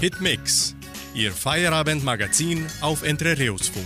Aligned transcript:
Hitmix, 0.00 0.74
Ihr 1.12 1.30
Feierabendmagazin 1.30 2.66
auf 2.80 3.02
Entrerios-Funk. 3.02 3.84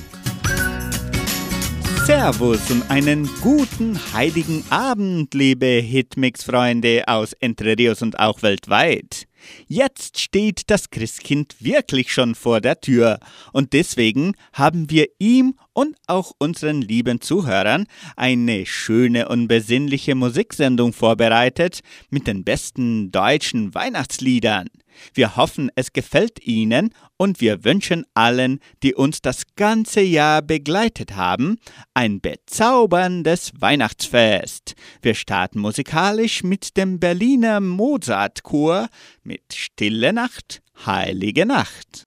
Servus 2.06 2.70
und 2.70 2.88
einen 2.88 3.28
guten 3.40 3.98
heiligen 4.12 4.62
Abend, 4.70 5.34
liebe 5.34 5.66
Hitmix-Freunde 5.66 7.08
aus 7.08 7.32
Entre 7.32 7.76
Rios 7.76 8.00
und 8.00 8.20
auch 8.20 8.42
weltweit. 8.42 9.26
Jetzt 9.66 10.20
steht 10.20 10.70
das 10.70 10.90
Christkind 10.90 11.56
wirklich 11.58 12.12
schon 12.12 12.36
vor 12.36 12.60
der 12.60 12.80
Tür 12.80 13.18
und 13.52 13.72
deswegen 13.72 14.36
haben 14.52 14.90
wir 14.90 15.08
ihm 15.18 15.58
und 15.74 15.96
auch 16.06 16.32
unseren 16.38 16.80
lieben 16.80 17.20
Zuhörern 17.20 17.86
eine 18.16 18.64
schöne 18.64 19.28
und 19.28 19.48
besinnliche 19.48 20.14
Musiksendung 20.14 20.92
vorbereitet 20.92 21.80
mit 22.10 22.26
den 22.26 22.44
besten 22.44 23.10
deutschen 23.10 23.74
Weihnachtsliedern. 23.74 24.68
Wir 25.12 25.36
hoffen, 25.36 25.70
es 25.74 25.92
gefällt 25.92 26.44
Ihnen 26.46 26.90
und 27.16 27.40
wir 27.40 27.64
wünschen 27.64 28.04
allen, 28.14 28.60
die 28.82 28.94
uns 28.94 29.20
das 29.22 29.42
ganze 29.56 30.00
Jahr 30.00 30.42
begleitet 30.42 31.16
haben, 31.16 31.58
ein 31.94 32.20
bezauberndes 32.20 33.52
Weihnachtsfest. 33.58 34.74
Wir 35.02 35.14
starten 35.14 35.58
musikalisch 35.58 36.42
mit 36.42 36.76
dem 36.76 37.00
Berliner 37.00 37.60
Mozartchor 37.60 38.88
mit 39.22 39.42
Stille 39.52 40.12
Nacht, 40.12 40.62
Heilige 40.86 41.46
Nacht. 41.46 42.06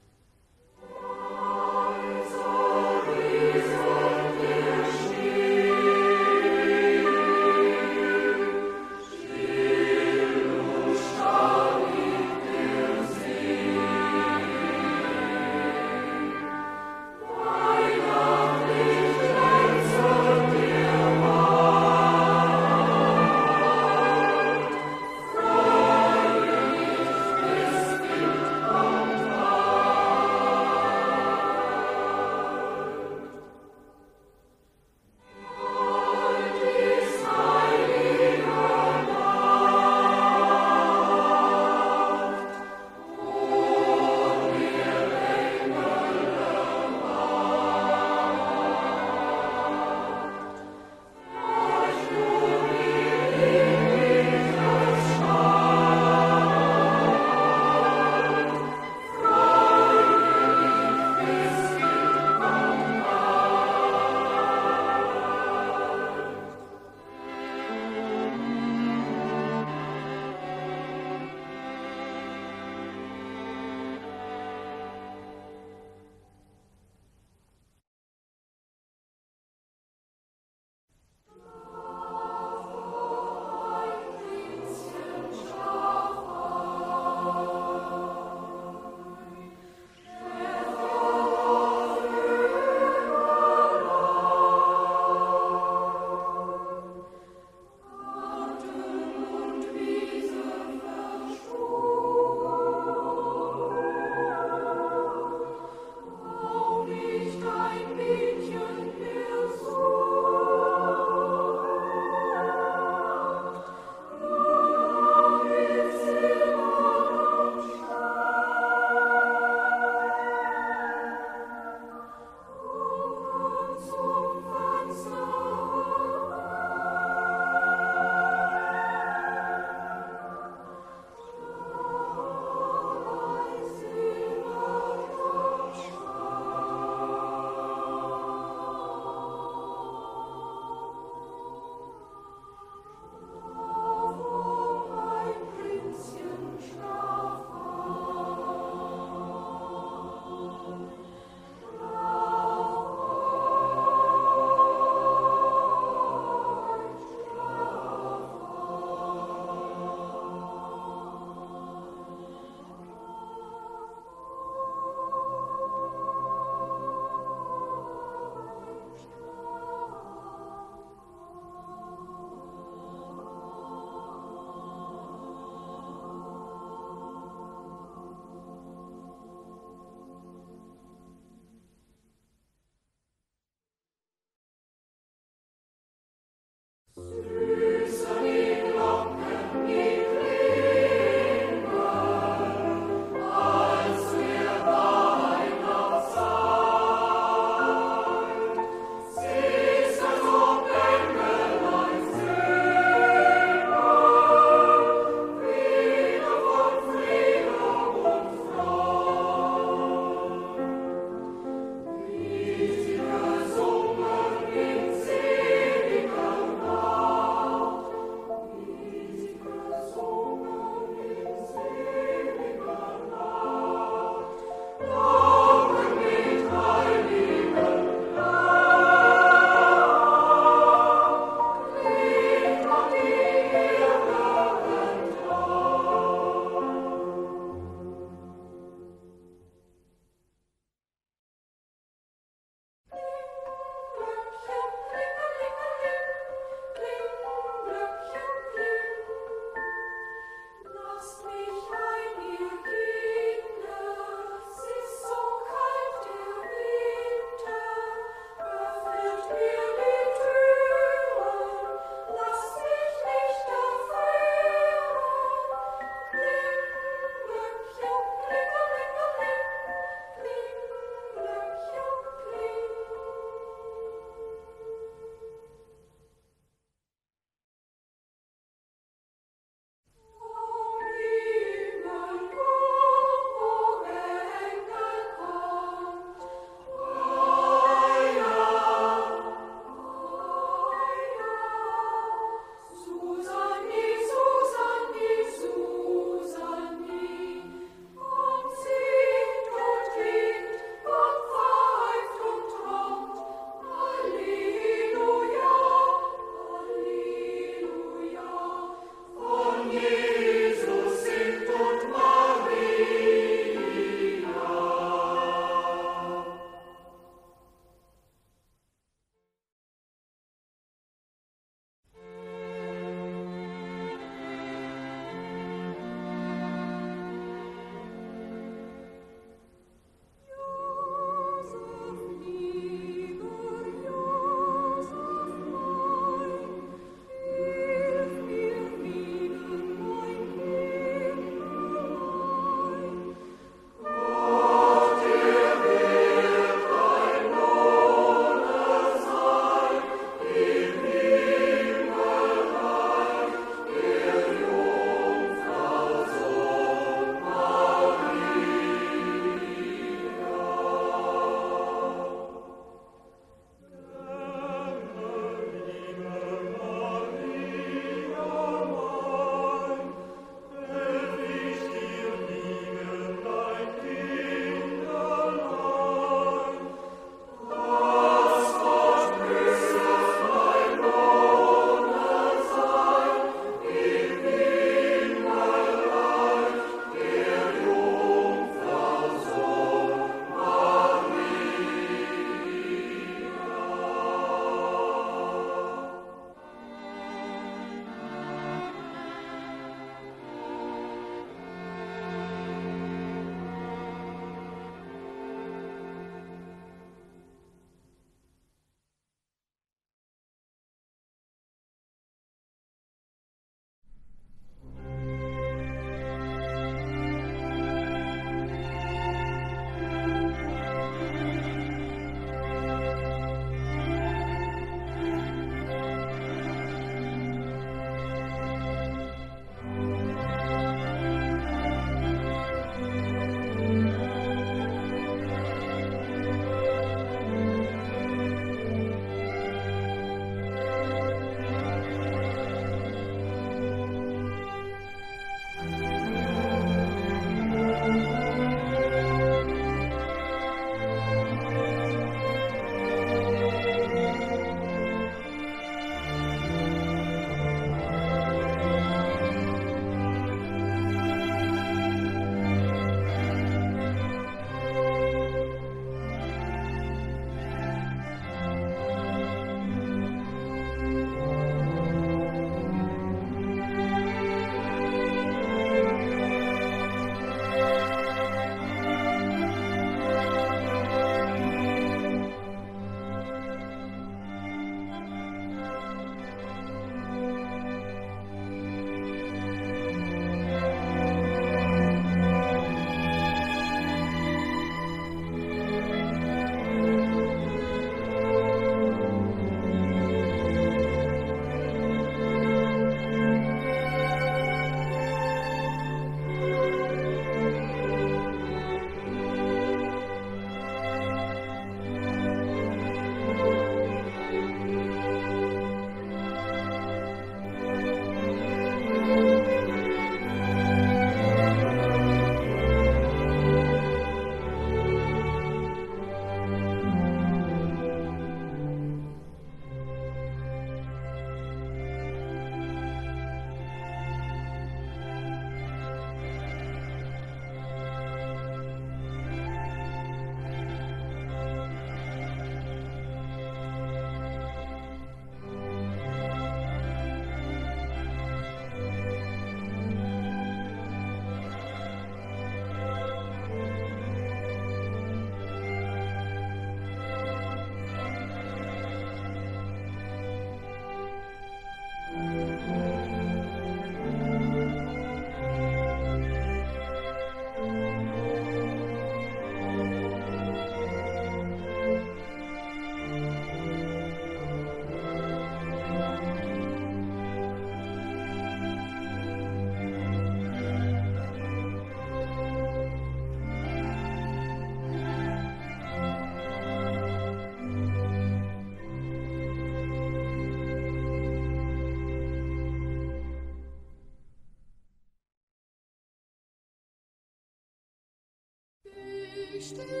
Es 599.71 600.00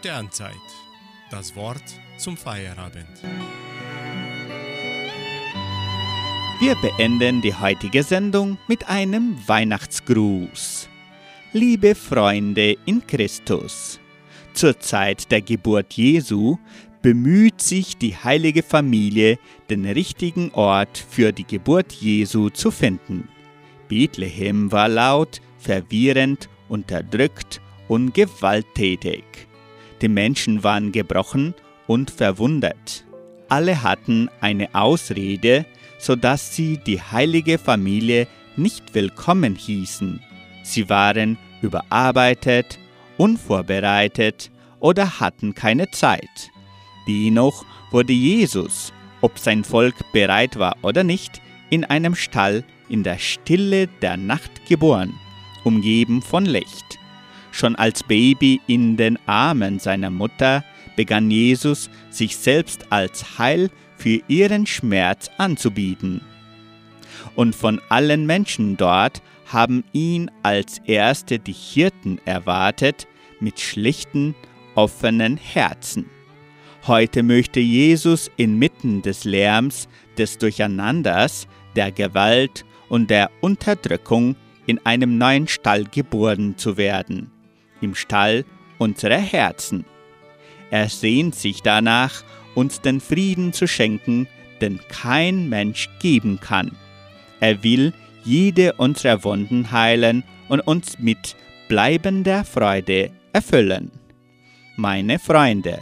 Sternzeit. 0.00 0.52
Das 1.28 1.56
Wort 1.56 1.82
zum 2.18 2.36
Feierabend. 2.36 3.08
Wir 6.60 6.76
beenden 6.76 7.42
die 7.42 7.52
heutige 7.52 8.04
Sendung 8.04 8.58
mit 8.68 8.88
einem 8.88 9.36
Weihnachtsgruß. 9.48 10.88
Liebe 11.52 11.96
Freunde 11.96 12.76
in 12.86 13.04
Christus, 13.08 13.98
zur 14.52 14.78
Zeit 14.78 15.32
der 15.32 15.42
Geburt 15.42 15.94
Jesu 15.94 16.58
bemüht 17.02 17.60
sich 17.60 17.96
die 17.96 18.14
heilige 18.14 18.62
Familie, 18.62 19.38
den 19.68 19.84
richtigen 19.84 20.52
Ort 20.52 20.96
für 20.96 21.32
die 21.32 21.46
Geburt 21.46 21.92
Jesu 21.92 22.50
zu 22.50 22.70
finden. 22.70 23.28
Bethlehem 23.88 24.70
war 24.70 24.88
laut, 24.88 25.40
verwirrend, 25.58 26.48
unterdrückt 26.68 27.60
und 27.88 28.14
gewalttätig. 28.14 29.47
Die 30.00 30.08
Menschen 30.08 30.62
waren 30.62 30.92
gebrochen 30.92 31.54
und 31.86 32.10
verwundert. 32.10 33.04
Alle 33.48 33.82
hatten 33.82 34.28
eine 34.40 34.74
Ausrede, 34.74 35.64
sodass 35.98 36.54
sie 36.54 36.78
die 36.78 37.00
heilige 37.00 37.58
Familie 37.58 38.28
nicht 38.56 38.94
willkommen 38.94 39.54
hießen. 39.54 40.20
Sie 40.62 40.88
waren 40.88 41.38
überarbeitet, 41.62 42.78
unvorbereitet 43.16 44.50
oder 44.80 45.18
hatten 45.20 45.54
keine 45.54 45.90
Zeit. 45.90 46.50
Dennoch 47.08 47.64
wurde 47.90 48.12
Jesus, 48.12 48.92
ob 49.20 49.38
sein 49.38 49.64
Volk 49.64 49.94
bereit 50.12 50.58
war 50.58 50.76
oder 50.82 51.04
nicht, 51.04 51.40
in 51.70 51.84
einem 51.84 52.14
Stall 52.14 52.64
in 52.88 53.02
der 53.02 53.18
Stille 53.18 53.86
der 53.86 54.16
Nacht 54.16 54.66
geboren, 54.68 55.14
umgeben 55.64 56.22
von 56.22 56.46
Licht. 56.46 56.98
Schon 57.58 57.74
als 57.74 58.04
Baby 58.04 58.60
in 58.68 58.96
den 58.96 59.18
Armen 59.26 59.80
seiner 59.80 60.10
Mutter 60.10 60.64
begann 60.94 61.28
Jesus 61.28 61.90
sich 62.08 62.36
selbst 62.36 62.92
als 62.92 63.36
Heil 63.36 63.70
für 63.96 64.20
ihren 64.28 64.64
Schmerz 64.64 65.28
anzubieten. 65.38 66.20
Und 67.34 67.56
von 67.56 67.80
allen 67.88 68.26
Menschen 68.26 68.76
dort 68.76 69.22
haben 69.46 69.82
ihn 69.92 70.30
als 70.44 70.78
Erste 70.86 71.40
die 71.40 71.52
Hirten 71.52 72.20
erwartet 72.24 73.08
mit 73.40 73.58
schlichten, 73.58 74.36
offenen 74.76 75.36
Herzen. 75.36 76.06
Heute 76.86 77.24
möchte 77.24 77.58
Jesus 77.58 78.30
inmitten 78.36 79.02
des 79.02 79.24
Lärms, 79.24 79.88
des 80.16 80.38
Durcheinanders, 80.38 81.48
der 81.74 81.90
Gewalt 81.90 82.64
und 82.88 83.10
der 83.10 83.32
Unterdrückung 83.40 84.36
in 84.66 84.78
einem 84.86 85.18
neuen 85.18 85.48
Stall 85.48 85.86
geboren 85.86 86.56
zu 86.56 86.76
werden, 86.76 87.32
im 87.80 87.94
Stall 87.94 88.44
unserer 88.78 89.18
Herzen. 89.18 89.84
Er 90.70 90.88
sehnt 90.88 91.34
sich 91.34 91.62
danach, 91.62 92.22
uns 92.54 92.80
den 92.80 93.00
Frieden 93.00 93.52
zu 93.52 93.66
schenken, 93.66 94.26
den 94.60 94.80
kein 94.88 95.48
Mensch 95.48 95.88
geben 96.00 96.40
kann. 96.40 96.76
Er 97.40 97.62
will 97.62 97.92
jede 98.24 98.74
unserer 98.74 99.24
Wunden 99.24 99.70
heilen 99.70 100.24
und 100.48 100.60
uns 100.60 100.98
mit 100.98 101.36
bleibender 101.68 102.44
Freude 102.44 103.10
erfüllen. 103.32 103.90
Meine 104.76 105.18
Freunde, 105.18 105.80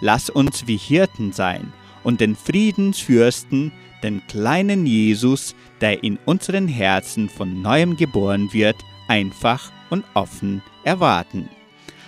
lass 0.00 0.30
uns 0.30 0.66
wie 0.66 0.76
Hirten 0.76 1.32
sein 1.32 1.72
und 2.04 2.20
den 2.20 2.36
Friedensfürsten, 2.36 3.72
den 4.02 4.22
kleinen 4.28 4.86
Jesus, 4.86 5.54
der 5.80 6.04
in 6.04 6.18
unseren 6.24 6.68
Herzen 6.68 7.28
von 7.28 7.62
neuem 7.62 7.96
geboren 7.96 8.52
wird, 8.52 8.76
einfach 9.08 9.72
und 9.90 10.04
offen 10.14 10.62
erwarten. 10.84 11.48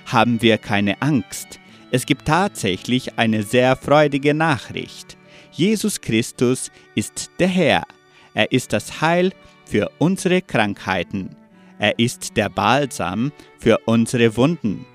Haben 0.06 0.42
wir 0.42 0.58
keine 0.58 1.00
Angst. 1.02 1.60
Es 1.90 2.06
gibt 2.06 2.26
tatsächlich 2.26 3.18
eine 3.18 3.42
sehr 3.42 3.76
freudige 3.76 4.34
Nachricht. 4.34 5.16
Jesus 5.52 6.00
Christus 6.00 6.70
ist 6.94 7.30
der 7.38 7.48
Herr. 7.48 7.82
Er 8.34 8.52
ist 8.52 8.72
das 8.72 9.00
Heil 9.00 9.32
für 9.64 9.90
unsere 9.98 10.42
Krankheiten. 10.42 11.36
Er 11.78 11.98
ist 11.98 12.36
der 12.36 12.48
Balsam 12.48 13.32
für 13.58 13.78
unsere 13.86 14.36
Wunden. 14.36 14.86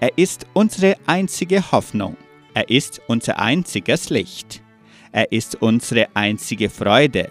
Er 0.00 0.16
ist 0.16 0.46
unsere 0.52 0.96
einzige 1.06 1.72
Hoffnung. 1.72 2.16
Er 2.52 2.68
ist 2.68 3.00
unser 3.08 3.38
einziges 3.38 4.10
Licht. 4.10 4.62
Er 5.10 5.32
ist 5.32 5.60
unsere 5.62 6.08
einzige 6.14 6.70
Freude. 6.70 7.28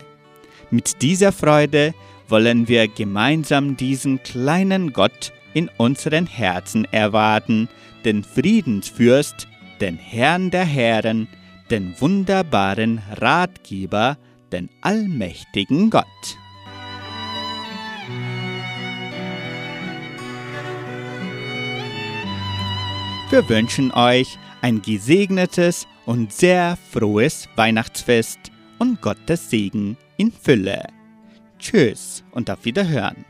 Mit 0.71 1.01
dieser 1.01 1.31
Freude 1.31 1.93
wollen 2.27 2.67
wir 2.67 2.87
gemeinsam 2.87 3.77
diesen 3.77 4.21
kleinen 4.23 4.93
Gott 4.93 5.33
in 5.53 5.69
unseren 5.77 6.25
Herzen 6.25 6.85
erwarten, 6.91 7.69
den 8.05 8.23
Friedensfürst, 8.23 9.47
den 9.81 9.97
Herrn 9.97 10.51
der 10.51 10.65
Herren, 10.65 11.27
den 11.69 11.99
wunderbaren 11.99 13.01
Ratgeber, 13.19 14.17
den 14.51 14.69
allmächtigen 14.81 15.89
Gott. 15.89 16.05
Wir 23.29 23.49
wünschen 23.49 23.91
euch 23.91 24.37
ein 24.61 24.81
gesegnetes 24.81 25.87
und 26.05 26.31
sehr 26.31 26.77
frohes 26.91 27.49
Weihnachtsfest 27.55 28.39
und 28.77 29.01
Gottes 29.01 29.49
Segen 29.49 29.97
in 30.17 30.31
Fülle. 30.31 30.83
Tschüss 31.63 32.25
und 32.31 32.49
auf 32.49 32.65
Wiederhören. 32.65 33.23